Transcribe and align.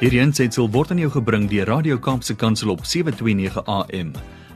Hierdie 0.00 0.22
aanseit 0.24 0.56
word 0.56 0.94
aan 0.94 1.00
jou 1.02 1.10
gebring 1.12 1.42
deur 1.50 1.68
Radio 1.68 1.98
Kaapse 2.00 2.32
Kansel 2.32 2.70
op 2.72 2.86
7:29 2.88 3.60
AM. 3.68 4.14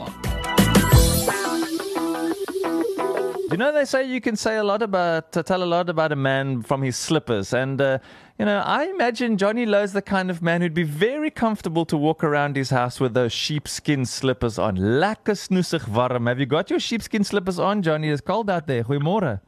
You 3.49 3.57
know, 3.57 3.73
they 3.73 3.87
say 3.87 4.05
you 4.05 4.21
can 4.21 4.37
say 4.37 4.59
a 4.59 4.63
lot 4.63 4.83
about, 4.83 5.33
to 5.33 5.43
tell 5.43 5.63
a 5.63 5.65
lot 5.65 5.89
about 5.89 6.13
a 6.13 6.17
man 6.17 6.61
from 6.63 6.83
his 6.83 6.99
slippers. 6.99 7.55
And, 7.55 7.81
uh, 7.81 7.97
you 8.39 8.45
know, 8.45 8.59
I 8.59 8.85
imagine 8.85 9.39
Johnny 9.39 9.65
Lowe's 9.65 9.95
the 9.95 10.03
kind 10.03 10.31
of 10.31 10.43
man 10.43 10.61
who'd 10.61 10.75
be 10.75 10.85
very 10.85 11.31
comfortable 11.31 11.87
to 11.87 11.97
walk 11.97 12.23
around 12.23 12.57
his 12.57 12.69
house 12.69 13.01
with 13.01 13.15
those 13.15 13.33
sheepskin 13.33 14.05
slippers 14.05 14.59
on. 14.59 14.77
Lekker 14.77 15.35
snoesig 15.35 15.89
warm. 15.89 16.27
Have 16.27 16.41
you 16.41 16.47
got 16.47 16.69
your 16.69 16.79
sheepskin 16.79 17.25
slippers 17.25 17.59
on, 17.59 17.81
Johnny? 17.81 18.11
It's 18.11 18.21
cold 18.21 18.51
out 18.51 18.67
there. 18.67 18.85
Goeiemorgen. 18.85 19.41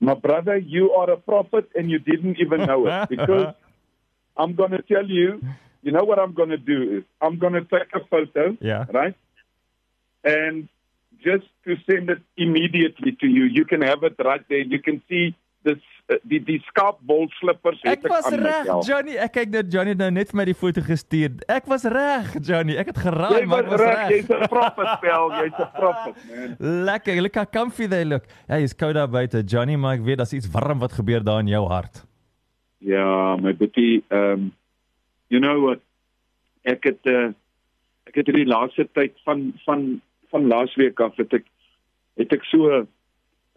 My 0.00 0.14
brother, 0.14 0.56
you 0.56 0.92
are 0.92 1.10
a 1.10 1.16
prophet 1.16 1.70
and 1.74 1.90
you 1.90 1.98
didn't 1.98 2.38
even 2.38 2.66
know 2.66 2.86
it 2.86 3.08
because 3.08 3.54
I'm 4.36 4.54
going 4.54 4.70
to 4.70 4.82
tell 4.82 5.06
you, 5.06 5.42
you 5.82 5.92
know 5.92 6.04
what 6.04 6.18
I'm 6.18 6.34
going 6.34 6.50
to 6.50 6.56
do 6.58 6.98
is 6.98 7.04
I'm 7.20 7.38
going 7.38 7.54
to 7.54 7.62
take 7.62 7.88
a 7.94 8.04
photo, 8.04 8.56
Yeah. 8.60 8.84
right? 8.92 9.16
And 10.24 10.68
just 11.22 11.46
to 11.64 11.76
send 11.88 12.10
it 12.10 12.20
immediately 12.36 13.12
to 13.20 13.26
you, 13.26 13.44
you 13.44 13.64
can 13.64 13.82
have 13.82 14.04
it 14.04 14.14
right 14.24 14.44
there. 14.48 14.58
You 14.60 14.80
can 14.80 15.02
see 15.08 15.34
this, 15.64 15.78
uh, 16.08 16.16
die 16.22 16.38
die 16.44 16.58
skaapbol 16.68 17.26
slippers 17.38 17.80
het 17.82 17.98
Ek 17.98 18.08
was 18.12 18.26
aan 18.30 18.38
reg, 18.42 18.58
myself. 18.64 18.86
Johnny. 18.86 19.16
Ek 19.16 19.32
kyk 19.32 19.50
net 19.50 19.72
Johnny 19.72 19.94
nou 19.94 20.10
net 20.10 20.30
vir 20.30 20.36
my 20.40 20.44
die 20.44 20.54
foto 20.54 20.80
gestuur. 20.86 21.34
Ek 21.48 21.66
was 21.66 21.84
reg, 21.84 22.30
Johnny. 22.46 22.76
Ek 22.80 22.86
het 22.92 22.98
geraai, 22.98 23.40
Jy 23.40 23.46
maar 23.46 23.64
was 23.64 23.66
ek 23.66 23.70
was 23.70 23.80
reg, 23.80 23.98
reg. 23.98 24.10
jy's 24.16 24.30
'n 24.30 24.48
prophet, 24.48 24.92
Bel, 25.02 25.30
jy's 25.40 25.58
'n 25.58 25.70
prophet, 25.74 26.14
man. 26.30 26.56
Lekker, 26.90 27.20
look 27.22 27.34
how 27.34 27.44
comfy 27.44 27.86
they 27.88 28.04
look. 28.04 28.24
Hey, 28.46 28.62
is 28.62 28.74
koud 28.76 28.94
daar 28.94 29.08
buite, 29.10 29.42
Johnny, 29.44 29.76
maar 29.76 29.94
ek 29.98 30.04
weet 30.06 30.18
daar's 30.18 30.32
iets 30.32 30.50
warm 30.50 30.78
wat 30.78 30.92
gebeur 30.92 31.24
daar 31.24 31.40
in 31.40 31.48
jou 31.48 31.66
hart. 31.68 32.04
Ja, 32.78 33.36
my 33.36 33.52
boetie, 33.54 34.04
um 34.10 34.52
you 35.28 35.40
know 35.42 35.58
what? 35.66 35.80
Ek 36.64 36.84
het 36.84 37.04
uh, 37.06 37.32
ek 38.06 38.14
het 38.14 38.26
hierdie 38.30 38.46
laaste 38.48 38.86
tyd 38.94 39.12
van 39.24 39.52
van 39.66 40.00
van 40.30 40.46
laasweek 40.48 41.00
af 41.00 41.16
het 41.16 41.32
ek 41.34 41.44
het 42.16 42.32
ek 42.32 42.44
so 42.44 42.86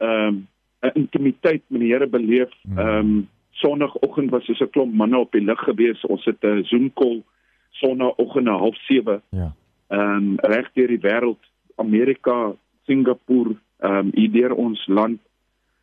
um 0.02 0.48
'n 0.82 0.92
intimiteit 0.94 1.62
met 1.68 1.82
die 1.82 1.94
Here 1.94 2.08
beleef. 2.08 2.52
Um 2.78 3.30
Sondagoggend 3.52 4.32
was 4.32 4.48
ons 4.50 4.60
'n 4.60 4.70
klomp 4.70 4.94
manne 4.94 5.18
op 5.18 5.32
die 5.32 5.44
lug 5.44 5.60
gewees. 5.60 6.06
Ons 6.06 6.26
het 6.26 6.44
'n 6.44 6.64
Zoom 6.64 6.94
call 6.94 7.24
Sondagoggend 7.70 8.46
na 8.46 8.58
07:30 8.58 9.22
Ja. 9.30 9.54
um 9.90 10.36
reg 10.38 10.72
deur 10.74 10.88
die 10.88 11.00
wêreld, 11.00 11.40
Amerika, 11.76 12.56
Singapore, 12.86 13.56
um 13.80 14.12
hier 14.14 14.32
deur 14.32 14.54
ons 14.54 14.88
land 14.88 15.20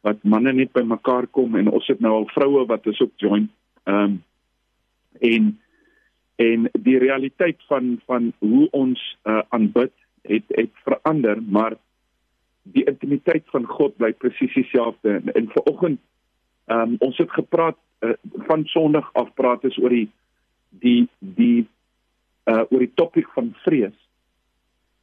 wat 0.01 0.23
manne 0.23 0.53
net 0.53 0.73
bymekaar 0.73 1.27
kom 1.27 1.57
en 1.57 1.71
ons 1.71 1.87
het 1.87 2.01
nou 2.01 2.13
al 2.13 2.27
vroue 2.27 2.67
wat 2.67 2.87
is 2.87 3.01
ook 3.01 3.13
join. 3.17 3.51
Um 3.85 4.23
en 5.21 5.59
en 6.37 6.69
die 6.73 6.99
realiteit 6.99 7.57
van 7.67 8.01
van 8.07 8.33
hoe 8.39 8.69
ons 8.71 9.19
uh, 9.25 9.41
aanbid 9.49 9.93
het 10.23 10.45
het 10.49 10.71
verander, 10.85 11.43
maar 11.43 11.77
die 12.73 12.85
intimiteit 12.85 13.45
van 13.53 13.67
God 13.67 13.97
bly 13.97 14.13
presies 14.13 14.55
dieselfde. 14.55 15.19
En, 15.21 15.33
en 15.33 15.51
vanoggend 15.55 16.01
um 16.69 16.97
ons 17.05 17.17
het 17.17 17.31
gepraat 17.33 17.79
uh, 18.05 18.13
van 18.49 18.65
Sondag 18.69 19.09
af 19.17 19.33
praat 19.35 19.65
is 19.65 19.79
oor 19.81 19.95
die 19.95 20.09
die 20.71 21.09
die 21.19 21.67
uh 22.49 22.65
oor 22.69 22.85
die 22.85 22.93
topik 22.95 23.29
van 23.37 23.55
vrees. 23.65 23.97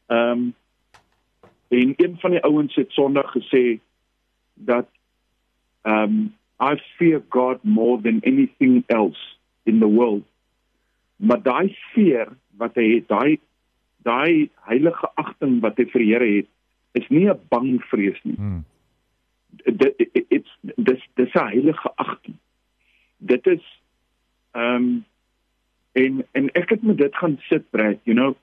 Um 0.08 0.54
en 1.74 1.94
een 1.98 2.18
van 2.22 2.32
die 2.32 2.44
ouens 2.46 2.76
het 2.76 2.92
Sondag 2.94 3.34
gesê 3.34 3.80
dat 4.54 4.90
um 5.84 6.36
I 6.62 6.78
fear 6.98 7.22
God 7.30 7.64
more 7.64 8.02
than 8.02 8.22
anything 8.24 8.84
else 8.88 9.36
in 9.64 9.80
the 9.80 9.90
world. 9.90 10.24
Maar 11.16 11.42
daai 11.42 11.76
fear 11.94 12.32
wat 12.58 12.76
hy 12.80 12.88
het, 12.94 13.08
daai 13.08 13.40
daai 14.06 14.50
heilige 14.70 15.10
agting 15.20 15.60
wat 15.66 15.80
hy 15.82 15.88
vir 15.92 16.04
Here 16.06 16.28
het, 16.38 16.50
is 16.96 17.08
nie 17.10 17.28
'n 17.30 17.40
bang 17.50 17.82
vrees 17.92 18.20
nie. 18.24 18.36
Hmm. 18.36 18.64
Dit 19.64 19.96
dit's 20.30 20.52
dis 20.76 21.02
dis 21.16 21.34
'n 21.34 21.48
heilige 21.48 21.92
agting. 21.96 22.38
Dit 23.18 23.48
is 23.48 23.66
um 24.52 25.06
en 25.92 26.26
en 26.32 26.50
ek 26.54 26.70
het 26.70 26.84
met 26.84 26.98
dit 26.98 27.16
gaan 27.16 27.38
sit, 27.50 27.70
Brad, 27.72 28.00
you 28.04 28.16
know. 28.16 28.36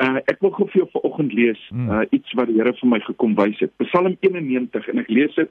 Uh, 0.00 0.16
ek 0.24 0.40
wil 0.40 0.50
gou 0.50 0.66
vir 0.70 0.80
jou 0.80 0.88
vanoggend 0.92 1.32
lees 1.32 1.60
Mm. 1.70 1.90
uh, 1.90 2.06
iets 2.10 2.32
wat 2.32 2.46
die 2.48 2.56
Here 2.56 2.72
vir 2.72 2.88
my 2.88 3.00
gekom 3.00 3.34
wys 3.36 3.58
het. 3.60 3.72
Psalm 3.76 4.16
91 4.20 4.88
en 4.88 4.98
ek 4.98 5.08
lees 5.08 5.34
dit 5.34 5.50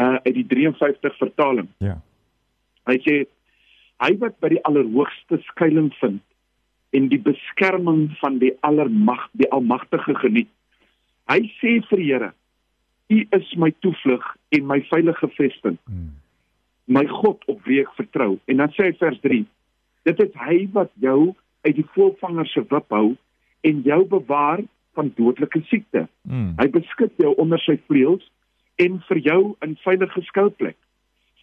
uh, 0.00 0.16
uit 0.24 0.34
die 0.34 0.46
53 0.46 1.16
vertaling. 1.16 1.68
Ja. 1.78 2.00
Hy 2.88 2.96
sê 3.04 3.26
hy 4.00 4.16
wat 4.18 4.40
by 4.40 4.48
die 4.48 4.62
allerhoogste 4.64 5.38
skuilings 5.50 5.98
vind 6.00 6.22
en 6.96 7.08
die 7.08 7.20
beskerming 7.20 8.08
van 8.22 8.38
die 8.38 8.52
allermag 8.66 9.28
die 9.32 9.50
almagtige 9.52 10.14
geniet. 10.14 10.48
Hy 11.30 11.40
sê 11.60 11.78
vir 11.88 12.00
die 12.00 12.10
Here: 12.10 12.32
U 13.10 13.18
is 13.36 13.56
my 13.56 13.70
toevlug 13.84 14.24
en 14.56 14.66
my 14.66 14.80
veilige 14.90 15.28
vesting, 15.36 15.78
Hmm. 15.86 16.12
my 16.86 17.06
God 17.06 17.44
op 17.46 17.64
wie 17.64 17.80
ek 17.80 17.94
vertrou. 17.96 18.38
En 18.46 18.56
dan 18.56 18.72
sê 18.76 18.90
hy 18.90 18.92
vers 18.98 19.20
3: 19.20 19.44
Dit 20.04 20.20
is 20.20 20.32
hy 20.34 20.68
wat 20.72 20.90
jou 21.00 21.34
uit 21.64 21.76
die 21.76 21.86
voëlvanger 21.94 22.46
se 22.46 22.60
wip 22.70 22.90
hou 22.92 23.16
en 23.64 23.82
jou 23.82 24.04
bewaar 24.04 24.60
van 24.94 25.12
dodelike 25.16 25.62
siekte. 25.70 26.08
Hmm. 26.22 26.54
Hy 26.58 26.68
beskud 26.68 27.12
jou 27.16 27.34
onder 27.40 27.60
sy 27.60 27.78
vleuels 27.88 28.24
en 28.76 29.00
vir 29.08 29.18
jou 29.18 29.56
'n 29.62 29.76
veilige 29.84 30.22
skuilplek. 30.22 30.76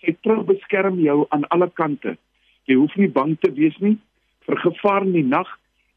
Sy 0.02 0.16
trou 0.24 0.44
beskerm 0.44 1.00
jou 1.00 1.26
aan 1.30 1.46
alle 1.50 1.70
kante. 1.70 2.18
Jy 2.66 2.76
hoef 2.76 2.96
nie 2.98 3.10
bang 3.10 3.38
te 3.40 3.52
wees 3.52 3.78
nie 3.80 3.98
vir 4.46 4.58
gevaar 4.58 5.06
in 5.06 5.14
die 5.14 5.24
nag 5.28 5.48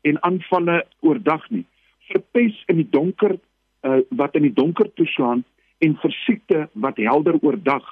en 0.02 0.18
aanvalle 0.22 0.84
oordag 1.00 1.50
nie. 1.50 1.64
Vir 2.12 2.22
pes 2.32 2.64
in 2.68 2.76
die 2.76 2.90
donker 2.90 3.38
uh, 3.84 4.00
wat 4.10 4.34
in 4.34 4.48
die 4.48 4.54
donker 4.54 4.90
toeslaan 4.98 5.44
en 5.84 5.96
vir 6.02 6.16
siekte 6.24 6.66
wat 6.72 6.96
helder 6.96 7.38
oordag 7.42 7.84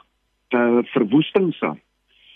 uh, 0.56 0.82
verwoesting 0.92 1.52
saai. 1.58 1.78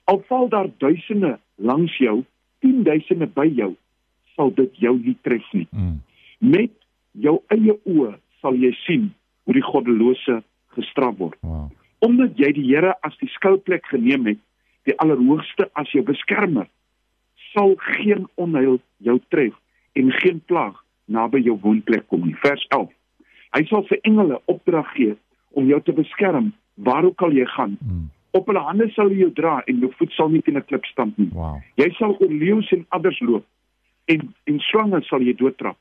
Al 0.06 0.22
val 0.28 0.49
daar 0.53 0.69
duisende 0.78 1.37
langs 1.56 1.97
jou, 1.99 2.21
tienduisende 2.61 3.27
by 3.27 3.49
jou, 3.56 3.72
sal 4.37 4.53
dit 4.55 4.83
jou 4.84 4.95
nie 5.00 5.16
tref 5.22 5.47
nie 5.53 5.66
Hmm. 5.71 6.03
met 6.39 6.72
jou 7.12 7.39
eie 7.49 7.72
oë 7.89 8.19
sal 8.41 8.55
jy 8.61 8.72
sien 8.84 9.06
hoe 9.45 9.55
die 9.56 9.65
goddelose 9.65 10.43
gestraf 10.77 11.16
word. 11.19 11.39
Wow. 11.41 11.71
Omdat 12.05 12.37
jy 12.39 12.53
die 12.53 12.66
Here 12.69 12.93
as 13.06 13.16
die 13.22 13.31
skuilplek 13.33 13.87
geneem 13.89 14.27
het, 14.27 14.41
die 14.84 14.95
Allerhoogste 15.03 15.71
as 15.75 15.91
jou 15.95 16.05
beskermer, 16.05 16.69
sal 17.55 17.75
geen 17.97 18.27
onheil 18.37 18.78
jou 18.99 19.16
tref 19.33 19.55
en 19.97 20.12
geen 20.21 20.43
plaag 20.45 20.77
naby 21.06 21.41
jou 21.47 21.56
woonplek 21.62 22.06
kom 22.12 22.27
nie. 22.27 22.37
Vers 22.43 22.66
11. 22.69 22.93
Hy 23.55 23.65
sal 23.71 23.84
sy 23.89 23.99
engele 24.03 24.41
opdrag 24.51 24.89
gee 24.97 25.17
om 25.57 25.69
jou 25.71 25.81
te 25.83 25.93
beskerm 25.93 26.53
waar 26.75 27.05
ook 27.05 27.23
al 27.23 27.33
jy 27.33 27.47
gaan. 27.47 27.77
Hmm. 27.81 28.09
Op 28.37 28.47
hulle 28.51 28.61
hande 28.61 28.89
sal 28.93 29.09
hulle 29.09 29.27
jou 29.27 29.33
dra 29.33 29.61
en 29.67 29.79
jou 29.81 29.93
voet 29.99 30.12
sal 30.12 30.29
nie 30.29 30.43
teen 30.43 30.59
'n 30.59 30.65
klip 30.65 30.84
stamp 30.84 31.19
nie. 31.19 31.31
Wow. 31.33 31.61
Jy 31.77 31.91
sal 31.99 32.17
oor 32.21 32.33
leeu's 32.33 32.73
en 32.73 32.87
adders 32.89 33.21
loop 33.21 33.45
en 34.07 34.34
en 34.45 34.59
slange 34.61 35.03
sal 35.05 35.23
jy 35.23 35.34
doodtrap. 35.34 35.79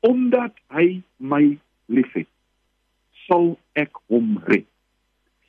Omdat 0.00 0.54
hy 0.70 1.02
my 1.16 1.58
liefhet, 1.86 2.28
sal 3.26 3.56
ek 3.74 3.98
hom 4.06 4.38
red. 4.46 4.66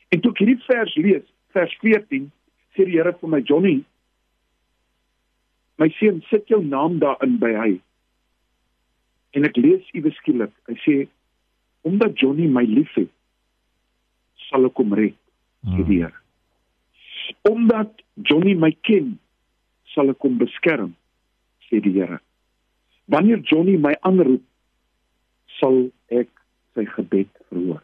En 0.10 0.22
toe 0.22 0.32
ek 0.34 0.42
hierdie 0.42 0.64
vers 0.66 0.96
lees, 0.96 1.26
vers 1.54 1.76
14, 1.84 2.32
sê 2.74 2.86
die 2.88 2.98
Here 2.98 3.14
vir 3.14 3.30
my 3.30 3.42
Johnny, 3.46 3.84
my 5.78 5.90
seun, 6.00 6.24
sit 6.30 6.50
jou 6.52 6.62
naam 6.66 6.98
daarin 7.00 7.38
by 7.40 7.54
hy. 7.56 7.72
En 9.38 9.46
ek 9.46 9.58
lees 9.62 9.86
iewes 9.94 10.18
skielik, 10.20 10.54
hy 10.68 10.78
sê 10.84 10.96
omdat 11.82 12.20
Johnny 12.20 12.48
my 12.48 12.66
liefhet, 12.68 13.12
sal 14.50 14.68
ek 14.68 14.80
hom 14.82 14.96
red, 14.98 15.16
sê 15.70 15.84
die 15.86 16.00
Here. 16.02 16.16
Omdat 17.48 18.04
Johnny 18.26 18.56
my 18.58 18.72
ken, 18.88 19.18
sal 19.94 20.12
ek 20.12 20.24
hom 20.26 20.40
beskerm, 20.42 20.94
sê 21.70 21.82
die 21.84 21.94
Here. 21.96 22.20
Wanneer 23.10 23.42
Johnny 23.46 23.78
my 23.82 23.96
aanroep, 24.06 24.44
sal 25.60 25.88
ek 26.14 26.30
sy 26.78 26.86
gebed 26.96 27.32
verhoor. 27.50 27.84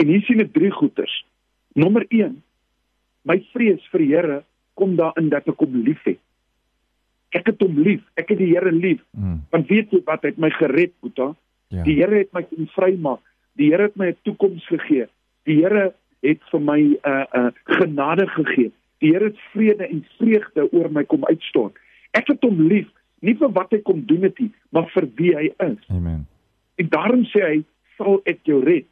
En 0.00 0.10
hier 0.10 0.24
sien 0.26 0.42
ek 0.42 0.54
drie 0.54 0.72
goeters. 0.74 1.14
Nommer 1.78 2.06
1. 2.10 2.36
My 3.28 3.38
vrees 3.52 3.82
vir 3.92 4.02
die 4.02 4.12
Here 4.12 4.38
kom 4.78 4.96
daarin 4.98 5.30
dat 5.32 5.46
ek 5.50 5.60
hom 5.62 5.76
liefhet. 5.86 6.20
Ek 7.34 7.48
het 7.50 7.62
hom 7.62 7.78
lief. 7.82 8.02
Ek 8.18 8.30
het 8.30 8.40
die 8.40 8.52
Here 8.52 8.72
lief. 8.72 9.02
Hmm. 9.14 9.42
Want 9.54 9.70
weet 9.70 9.92
jy 9.94 10.02
wat? 10.06 10.22
Hy 10.22 10.34
het 10.34 10.42
my 10.42 10.50
gered, 10.54 10.94
Boeta. 11.02 11.32
Ja. 11.74 11.84
Die 11.86 11.96
Here 11.98 12.22
het 12.22 12.32
my 12.36 12.42
kom 12.48 12.66
vrymaak. 12.76 13.20
Die 13.58 13.70
Here 13.72 13.88
het 13.88 13.96
my 14.00 14.08
'n 14.12 14.16
toekoms 14.22 14.66
gegee. 14.70 15.06
Die 15.48 15.58
Here 15.62 15.94
het 16.22 16.40
vir 16.50 16.60
my 16.60 16.80
'n 16.80 16.96
uh, 17.04 17.24
'n 17.34 17.46
uh, 17.46 17.52
genade 17.78 18.26
gegee. 18.26 18.72
Die 18.98 19.10
Here 19.12 19.24
het 19.24 19.38
vrede 19.52 19.86
en 19.86 20.04
vreugde 20.18 20.72
oor 20.72 20.90
my 20.90 21.04
kom 21.04 21.24
uitstort. 21.24 21.76
Ek 22.10 22.26
het 22.26 22.42
hom 22.42 22.60
lief, 22.68 22.88
nie 23.20 23.36
vir 23.36 23.52
wat 23.52 23.70
hy 23.70 23.82
kom 23.82 24.04
doen 24.06 24.22
het 24.22 24.38
nie, 24.38 24.52
maar 24.70 24.88
vir 24.94 25.08
wie 25.14 25.36
hy 25.36 25.52
is. 25.58 25.82
Amen. 25.88 26.26
En 26.74 26.88
daarom 26.88 27.24
sê 27.24 27.40
hy, 27.40 27.64
"Sal 27.96 28.20
ek 28.24 28.38
jou 28.42 28.64
red." 28.64 28.86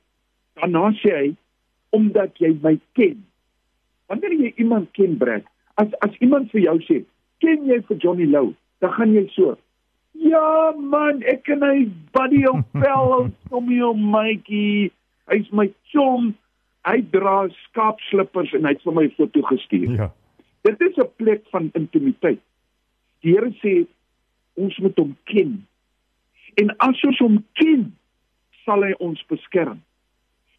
Daarna 0.55 0.93
sê 0.93 1.11
hy, 1.17 1.37
"Omdat 1.91 2.39
jy 2.39 2.59
my 2.63 2.79
ken, 2.93 3.25
Wanneer 4.13 4.33
jy 4.33 4.53
iemand 4.57 4.91
ken, 4.93 5.17
Brad, 5.17 5.45
as 5.81 5.89
as 6.05 6.17
iemand 6.21 6.51
vir 6.51 6.61
jou 6.61 6.79
sê, 6.85 7.05
"Ken 7.41 7.65
jy 7.65 7.81
vir 7.89 7.97
Johnny 7.97 8.27
Lou?" 8.27 8.55
dan 8.79 8.93
gaan 8.93 9.13
jy 9.15 9.27
so, 9.31 9.57
"Ja 10.15 10.73
man, 10.77 11.23
ek 11.23 11.43
ken 11.43 11.63
hy 11.63 11.89
buddy 12.13 12.45
op 12.47 12.67
vel, 12.73 13.31
Tommy 13.51 13.81
o 13.83 13.95
maatjie. 13.95 14.93
Hy's 15.31 15.51
my 15.51 15.73
chom. 15.93 16.35
Hy 16.85 16.99
dra 17.11 17.49
skaapslippers 17.69 18.53
en 18.53 18.65
hy 18.65 18.75
het 18.75 18.83
vir 18.83 18.95
my 18.95 19.09
foto 19.17 19.43
gestuur." 19.43 19.97
Ja. 19.97 20.11
Dit 20.63 20.81
is 20.81 20.97
'n 20.97 21.11
plek 21.17 21.43
van 21.51 21.71
intimiteit. 21.75 22.41
Die 23.21 23.33
Here 23.33 23.51
sê 23.63 23.87
ons 24.55 24.79
moet 24.79 24.99
hom 24.99 25.17
ken. 25.25 25.67
En 26.55 26.77
as 26.77 27.05
ons 27.05 27.19
hom 27.19 27.45
ken, 27.53 27.97
sal 28.65 28.83
hy 28.83 28.93
ons 28.99 29.25
beskerm. 29.31 29.81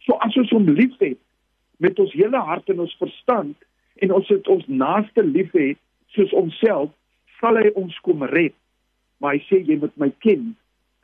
So 0.04 0.16
as 0.24 0.36
ons 0.36 0.50
hom 0.50 0.68
liefhet 0.68 1.18
met 1.76 1.98
ons 1.98 2.12
hele 2.12 2.40
hart 2.48 2.68
en 2.68 2.82
ons 2.84 2.96
verstand 3.00 3.56
en 4.04 4.12
ons 4.12 4.28
het 4.28 4.48
ons 4.48 4.66
naaste 4.66 5.22
liefhet 5.22 5.78
soos 6.14 6.32
onsself, 6.32 6.90
sal 7.40 7.56
hy 7.56 7.70
ons 7.78 7.96
kom 8.06 8.22
red. 8.22 8.54
Maar 9.18 9.36
hy 9.36 9.42
sê 9.48 9.62
jy 9.62 9.78
moet 9.78 9.96
my 10.00 10.10
ken 10.24 10.52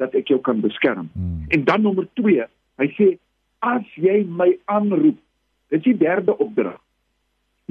dat 0.00 0.14
ek 0.16 0.32
jou 0.32 0.40
kan 0.40 0.60
beskerm. 0.60 1.10
Hmm. 1.12 1.44
En 1.48 1.64
dan 1.64 1.82
nommer 1.82 2.08
2, 2.18 2.46
hy 2.80 2.88
sê 2.96 3.08
as 3.60 3.86
jy 4.00 4.22
my 4.24 4.48
aanroep, 4.72 5.18
dis 5.70 5.82
die 5.84 5.96
derde 5.96 6.36
opdrag. 6.38 6.78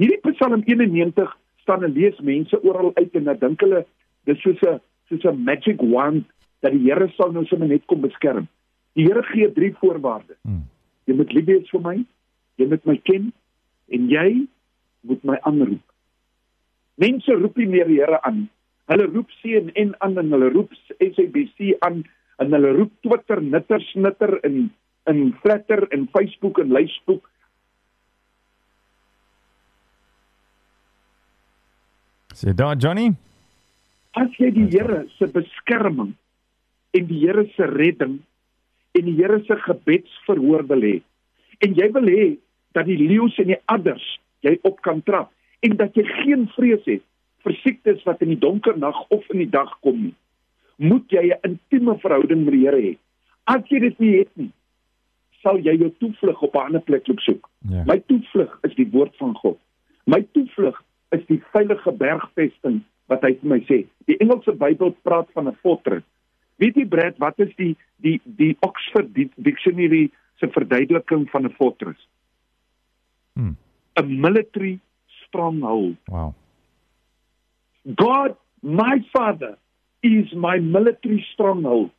Hierdie 0.00 0.20
Psalm 0.32 0.62
91 0.64 1.32
staan 1.60 1.84
en 1.84 1.92
lees 1.92 2.18
mense 2.24 2.56
oral 2.64 2.94
uit 2.96 3.16
en 3.18 3.26
dan 3.28 3.40
dink 3.40 3.60
hulle 3.60 3.82
dis 4.24 4.40
soos 4.40 4.62
'n 4.62 4.80
soos 5.10 5.24
'n 5.24 5.44
magic 5.44 5.82
wand 5.82 6.24
dat 6.62 6.72
die 6.72 6.86
Here 6.86 7.08
sal 7.16 7.32
nou 7.32 7.44
sommer 7.44 7.68
net 7.68 7.84
kom 7.86 8.00
beskerm. 8.00 8.48
Die 8.94 9.04
Here 9.04 9.22
gee 9.22 9.52
drie 9.52 9.74
voorwaardes. 9.74 10.38
Hmm. 10.42 10.64
Jy 11.04 11.14
moet 11.14 11.32
lief 11.32 11.44
wees 11.44 11.70
vir 11.70 11.80
my, 11.80 11.96
jy 12.56 12.66
moet 12.66 12.84
my 12.84 12.96
ken 12.96 13.32
en 13.88 14.08
jy 14.08 14.46
moet 15.00 15.24
my 15.24 15.36
aanroep. 15.42 15.82
Mense 16.94 17.32
roep 17.32 17.56
nie 17.56 17.66
meer 17.66 17.88
die 17.88 18.00
Here 18.00 18.22
aan. 18.22 18.48
Hulle 18.90 19.06
roep 19.06 19.30
CNN 19.40 19.94
aan 20.02 20.18
en 20.18 20.32
hulle 20.34 20.50
roep 20.50 20.72
SABC 20.98 21.76
aan 21.86 22.02
en 22.42 22.54
hulle 22.56 22.72
roep 22.74 22.92
Twitter, 23.06 23.42
Nitter, 23.42 23.82
Snitter 23.92 24.38
en 24.46 24.70
in 25.10 25.20
Flatter 25.42 25.86
en 25.94 26.08
Facebook 26.12 26.58
en 26.58 26.72
Lysboek. 26.72 27.28
Sê 32.34 32.54
daar 32.54 32.76
Johnny? 32.76 33.10
As 34.18 34.34
jy 34.42 34.50
die 34.54 34.66
Here 34.72 35.04
se 35.18 35.28
beskerming 35.30 36.14
en 36.96 37.06
die 37.06 37.20
Here 37.22 37.46
se 37.54 37.66
redding 37.70 38.18
en 38.98 39.06
die 39.06 39.16
Here 39.18 39.38
se 39.46 39.58
gebedsverhoor 39.66 40.66
wil 40.70 40.86
hê 40.86 40.96
en 41.60 41.76
jy 41.78 41.90
wil 41.94 42.08
hê 42.10 42.24
dat 42.74 42.88
die 42.88 42.98
leeu's 42.98 43.36
en 43.42 43.52
die 43.52 43.60
adders 43.70 44.06
jy 44.46 44.56
op 44.66 44.80
kan 44.86 45.02
trap 45.06 45.30
en 45.66 45.76
dat 45.78 45.94
jy 45.98 46.06
geen 46.22 46.48
vrees 46.56 46.82
het 46.88 47.04
vir 47.44 47.54
siektes 47.62 48.02
wat 48.04 48.22
in 48.22 48.28
die 48.28 48.38
donker 48.38 48.76
nag 48.78 49.00
of 49.10 49.24
in 49.30 49.38
die 49.38 49.50
dag 49.50 49.70
kom 49.80 50.02
nie 50.02 50.14
moet 50.76 51.08
jy 51.10 51.30
'n 51.32 51.40
intieme 51.50 51.98
verhouding 51.98 52.44
met 52.44 52.52
die 52.54 52.64
Here 52.66 52.80
hê 52.80 52.96
as 53.46 53.62
jy 53.70 53.78
dit 53.80 54.00
nie 54.00 54.16
het 54.18 54.36
nie 54.36 54.52
sal 55.42 55.58
jy 55.58 55.76
jou 55.78 55.90
toevlug 55.98 56.42
op 56.42 56.54
'n 56.54 56.66
ander 56.66 56.80
plek 56.80 57.08
loop 57.08 57.20
soek 57.20 57.48
Ja. 57.70 57.84
my 57.86 57.98
toevlug 58.00 58.58
is 58.64 58.74
die 58.74 58.90
woord 58.92 59.16
van 59.16 59.34
God 59.34 59.58
my 60.06 60.22
toevlug 60.32 60.82
is 61.12 61.26
die 61.26 61.42
veilige 61.52 61.92
bergvesting 61.92 62.82
wat 63.10 63.22
hy 63.22 63.32
vir 63.40 63.48
my 63.50 63.58
sê. 63.66 63.86
Die 64.06 64.16
Engelse 64.22 64.52
Bybel 64.52 64.92
praat 65.02 65.28
van 65.34 65.48
'n 65.48 65.56
fortress. 65.62 66.04
Weet 66.58 66.76
jy 66.76 66.84
Brad, 66.86 67.18
wat 67.18 67.38
is 67.40 67.50
die 67.56 67.76
die 67.98 68.20
die 68.24 68.56
Oxford 68.60 69.12
Di- 69.14 69.30
Dictionary 69.36 70.10
se 70.38 70.46
verduideliking 70.48 71.28
van 71.30 71.44
'n 71.44 71.50
fortress? 71.58 72.06
Hmm. 73.34 73.56
'n 73.96 74.20
Military 74.20 74.78
stronghold. 75.06 75.96
Wow. 76.06 76.34
God, 77.86 78.36
my 78.62 79.04
Father, 79.12 79.56
is 80.02 80.32
my 80.34 80.58
military 80.58 81.26
stronghold 81.32 81.90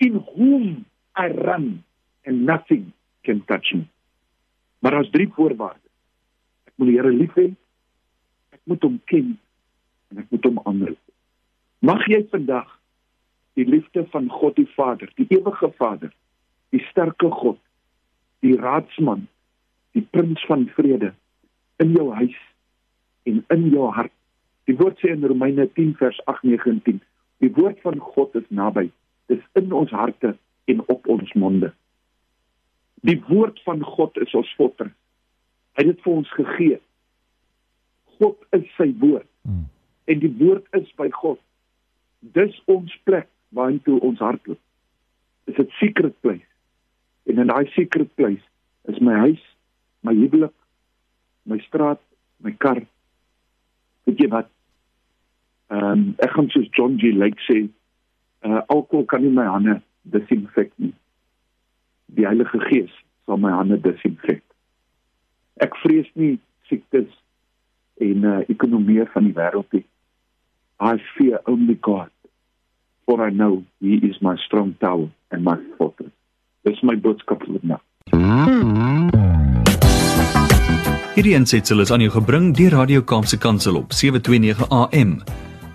in 0.00 0.24
whom 0.36 0.86
I 1.14 1.28
run 1.28 1.84
and 2.24 2.44
nothing 2.44 2.92
can 3.24 3.44
touch 3.46 3.72
me. 3.74 3.88
Maar 4.78 4.90
daar's 4.90 5.10
drie 5.10 5.28
voorwaardes. 5.28 5.90
Ek 6.64 6.72
moet 6.76 6.88
die 6.88 6.96
Here 6.96 7.12
lief 7.12 7.34
hê. 7.34 7.48
Ek 8.52 8.60
moet 8.64 8.82
hom 8.84 9.00
ken 9.10 9.38
en 10.10 10.20
ek 10.22 10.30
moet 10.30 10.44
hom 10.44 10.60
aanroep. 10.64 11.00
Mag 11.80 12.04
jy 12.08 12.20
vandag 12.30 12.68
die 13.56 13.64
liefde 13.64 14.04
van 14.12 14.28
God 14.30 14.56
die 14.60 14.68
Vader, 14.76 15.08
die 15.16 15.26
ewige 15.32 15.70
Vader, 15.78 16.12
die 16.74 16.82
sterke 16.90 17.30
God, 17.32 17.58
die 18.44 18.56
raadsman, 18.60 19.26
die 19.96 20.04
prins 20.12 20.42
van 20.48 20.68
vrede 20.76 21.14
in 21.80 21.94
jou 21.96 22.10
huis 22.12 22.36
en 23.24 23.42
in 23.52 23.68
jou 23.72 23.88
hart. 23.96 24.12
Die 24.66 24.76
woord 24.76 24.98
sê 24.98 25.12
in 25.14 25.24
Romeine 25.24 25.68
10 25.72 25.94
vers 26.00 26.18
8, 26.26 26.42
9 26.42 26.70
en 26.70 26.82
10, 26.82 27.00
die 27.44 27.52
woord 27.54 27.80
van 27.80 27.98
God 28.02 28.34
is 28.34 28.46
naby. 28.48 28.90
Dis 29.30 29.42
in 29.58 29.72
ons 29.72 29.90
harte 29.90 30.36
en 30.66 30.82
op 30.88 31.06
ons 31.06 31.32
monde. 31.38 31.72
Die 33.06 33.18
woord 33.28 33.60
van 33.62 33.82
God 33.84 34.16
is 34.18 34.34
ons 34.34 34.50
fortress. 34.58 34.94
Hy 35.76 35.84
het 35.84 35.92
dit 35.94 36.02
vir 36.02 36.12
ons 36.12 36.30
gegee. 36.34 36.78
God 38.18 38.38
is 38.56 38.66
sy 38.76 38.90
woord 38.98 39.28
Hmm. 39.46 39.68
en 40.10 40.18
die 40.18 40.32
woord 40.40 40.66
is 40.74 40.88
by 40.98 41.06
God. 41.14 41.38
Dis 42.18 42.54
ons 42.66 42.90
plek 43.06 43.28
waartoe 43.54 44.00
ons 44.02 44.18
hardloop. 44.18 44.58
Dis 45.46 45.58
'n 45.58 45.70
secret 45.78 46.20
place. 46.20 46.48
En 47.26 47.38
in 47.38 47.46
daai 47.46 47.70
secret 47.70 48.14
place 48.14 48.42
is 48.88 48.98
my 48.98 49.14
huis, 49.14 49.42
my 50.00 50.12
huwelik, 50.14 50.54
my 51.42 51.58
straat, 51.58 52.00
my 52.38 52.50
kar. 52.58 52.82
Weet 54.04 54.18
jy 54.18 54.28
wat? 54.28 54.48
Ehm 55.68 55.90
um, 55.90 56.14
ek 56.22 56.30
gaan 56.30 56.48
soos 56.54 56.68
John 56.76 56.96
G. 57.00 57.10
Lake 57.16 57.42
sê, 57.48 57.66
uh 58.46 58.62
alkohol 58.70 59.06
kan 59.10 59.22
nie 59.22 59.34
my 59.34 59.46
hande 59.50 59.80
disinfek 60.02 60.70
nie. 60.76 60.92
Die 62.14 62.26
Heilige 62.26 62.60
Gees 62.68 62.92
sal 63.26 63.40
my 63.42 63.50
hande 63.50 63.80
disinfek. 63.82 64.44
Ek 65.58 65.74
vrees 65.82 66.06
nie 66.14 66.36
siektes 66.70 67.10
en 67.98 68.24
uh 68.24 68.42
ekonomie 68.52 69.06
van 69.14 69.26
die 69.26 69.34
wêreld 69.34 69.72
nie. 69.74 69.86
I 70.78 71.00
fear 71.16 71.40
only 71.46 71.74
God. 71.74 72.12
For 73.06 73.26
I 73.26 73.30
know 73.30 73.64
he 73.80 73.94
is 74.02 74.20
my 74.20 74.36
strong 74.46 74.74
tower 74.80 75.08
and 75.30 75.44
my 75.44 75.56
fortress. 75.78 76.12
Dis 76.66 76.82
my 76.82 76.96
boodskap 76.98 77.42
vir 77.46 77.58
vandag. 77.58 77.82
Hierdie 81.16 81.34
aansetsel 81.38 81.80
is 81.80 81.90
aan 81.94 82.02
jou 82.04 82.12
gebring 82.12 82.50
deur 82.58 82.74
Radio 82.76 83.02
Kaapse 83.02 83.38
Kansel 83.38 83.78
op 83.78 83.94
729 83.96 84.68
AM. 84.68 85.18